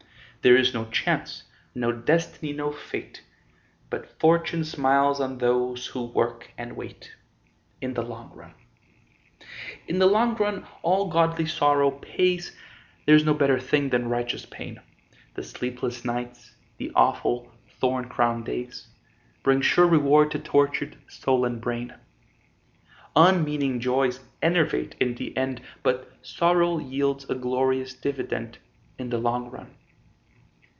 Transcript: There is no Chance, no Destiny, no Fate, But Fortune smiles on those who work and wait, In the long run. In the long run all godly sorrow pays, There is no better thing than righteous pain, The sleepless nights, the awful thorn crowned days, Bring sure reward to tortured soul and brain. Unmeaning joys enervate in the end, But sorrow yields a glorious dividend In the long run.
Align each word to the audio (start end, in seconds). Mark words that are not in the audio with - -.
There 0.43 0.57
is 0.57 0.73
no 0.73 0.85
Chance, 0.89 1.43
no 1.75 1.91
Destiny, 1.91 2.51
no 2.51 2.71
Fate, 2.71 3.21
But 3.91 4.17
Fortune 4.19 4.63
smiles 4.63 5.19
on 5.21 5.37
those 5.37 5.85
who 5.85 6.01
work 6.03 6.51
and 6.57 6.75
wait, 6.75 7.13
In 7.79 7.93
the 7.93 8.01
long 8.01 8.31
run. 8.33 8.55
In 9.87 9.99
the 9.99 10.07
long 10.07 10.35
run 10.37 10.65
all 10.81 11.09
godly 11.09 11.45
sorrow 11.45 11.91
pays, 11.91 12.57
There 13.05 13.13
is 13.15 13.23
no 13.23 13.35
better 13.35 13.59
thing 13.59 13.89
than 13.91 14.09
righteous 14.09 14.47
pain, 14.47 14.81
The 15.35 15.43
sleepless 15.43 16.03
nights, 16.03 16.55
the 16.77 16.91
awful 16.95 17.51
thorn 17.79 18.09
crowned 18.09 18.45
days, 18.45 18.87
Bring 19.43 19.61
sure 19.61 19.85
reward 19.85 20.31
to 20.31 20.39
tortured 20.39 20.97
soul 21.07 21.45
and 21.45 21.61
brain. 21.61 21.93
Unmeaning 23.15 23.79
joys 23.79 24.19
enervate 24.41 24.95
in 24.99 25.13
the 25.13 25.37
end, 25.37 25.61
But 25.83 26.11
sorrow 26.23 26.79
yields 26.79 27.29
a 27.29 27.35
glorious 27.35 27.93
dividend 27.93 28.57
In 28.97 29.11
the 29.11 29.19
long 29.19 29.51
run. 29.51 29.75